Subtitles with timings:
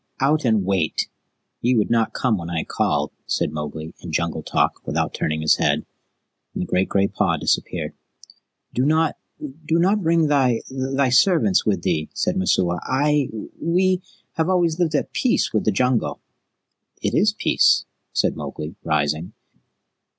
[0.19, 1.09] "Out and wait!
[1.61, 5.57] Ye would not come when I called," said Mowgli in Jungle talk, without turning his
[5.57, 5.85] head,
[6.55, 7.93] and the great gray paw disappeared.
[8.73, 12.79] "Do not do not bring thy thy servants with thee," said Messua.
[12.83, 13.29] "I
[13.61, 14.01] we
[14.37, 16.19] have always lived at peace with the Jungle."
[16.99, 19.33] "It is peace," said Mowgli, rising.